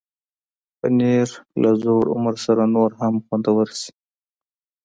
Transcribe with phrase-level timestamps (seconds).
[0.79, 1.27] پنېر
[1.61, 3.91] له زوړ عمر سره نور هم خوندور شي.